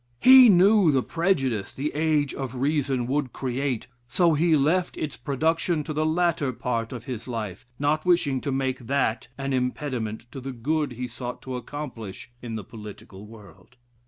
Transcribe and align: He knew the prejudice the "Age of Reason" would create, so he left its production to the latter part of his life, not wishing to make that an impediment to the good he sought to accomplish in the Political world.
He 0.19 0.49
knew 0.49 0.91
the 0.91 1.03
prejudice 1.03 1.71
the 1.71 1.91
"Age 1.93 2.33
of 2.33 2.55
Reason" 2.55 3.05
would 3.05 3.33
create, 3.33 3.85
so 4.07 4.33
he 4.33 4.57
left 4.57 4.97
its 4.97 5.15
production 5.15 5.83
to 5.83 5.93
the 5.93 6.07
latter 6.07 6.51
part 6.51 6.91
of 6.91 7.05
his 7.05 7.27
life, 7.27 7.67
not 7.77 8.03
wishing 8.03 8.41
to 8.41 8.51
make 8.51 8.79
that 8.87 9.27
an 9.37 9.53
impediment 9.53 10.25
to 10.31 10.41
the 10.41 10.53
good 10.53 10.93
he 10.93 11.07
sought 11.07 11.43
to 11.43 11.55
accomplish 11.55 12.31
in 12.41 12.55
the 12.55 12.63
Political 12.63 13.27
world. 13.27 13.75